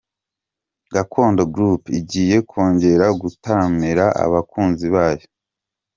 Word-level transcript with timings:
Gakondo 0.93 1.43
Group 1.55 1.83
igiye 1.99 2.37
kongera 2.49 3.05
gutaramira 3.21 4.05
abakunzi 4.25 4.87
bayo. 4.95 5.25